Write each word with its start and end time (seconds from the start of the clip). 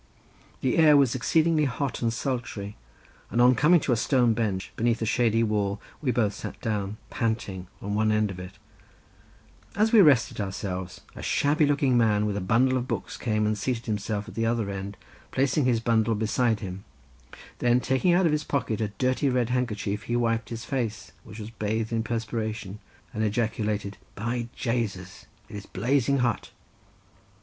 The 0.61 0.77
air 0.79 0.97
was 0.97 1.13
exceedingly 1.13 1.65
hot 1.65 2.01
and 2.01 2.11
sultry, 2.11 2.75
and 3.29 3.39
on 3.39 3.53
coming 3.53 3.79
to 3.81 3.91
a 3.91 3.95
stone 3.95 4.33
bench, 4.33 4.73
beneath 4.75 4.99
a 4.99 5.05
shady 5.05 5.43
wall, 5.43 5.79
we 6.01 6.09
both 6.09 6.33
sat 6.33 6.59
down, 6.59 6.97
panting, 7.11 7.67
on 7.83 7.93
one 7.93 8.11
end 8.11 8.31
of 8.31 8.39
it; 8.39 8.53
as 9.75 9.91
we 9.91 9.99
were 9.99 10.07
resting 10.07 10.43
ourselves, 10.43 11.01
a 11.15 11.21
shabby 11.21 11.67
looking 11.67 11.99
man 11.99 12.25
with 12.25 12.35
a 12.35 12.41
bundle 12.41 12.79
of 12.79 12.87
books 12.87 13.15
came 13.15 13.45
and 13.45 13.59
seated 13.59 13.85
himself 13.85 14.27
at 14.27 14.33
the 14.33 14.43
other 14.43 14.71
end, 14.71 14.97
placing 15.29 15.65
his 15.65 15.79
bundle 15.79 16.15
beside 16.15 16.61
him; 16.61 16.83
then 17.59 17.79
taking 17.79 18.11
out 18.11 18.23
from 18.23 18.31
his 18.31 18.43
pocket 18.43 18.81
a 18.81 18.87
dirty 18.97 19.29
red 19.29 19.51
handkerchief, 19.51 20.05
he 20.05 20.15
wiped 20.15 20.49
his 20.49 20.65
face, 20.65 21.11
which 21.23 21.37
was 21.37 21.51
bathed 21.51 21.93
in 21.93 22.01
perspiration, 22.01 22.79
and 23.13 23.23
ejaculated: 23.23 23.97
"By 24.15 24.47
Jasus, 24.55 25.27
it 25.47 25.55
is 25.57 25.67
blazing 25.67 26.21
hot!" 26.25 26.49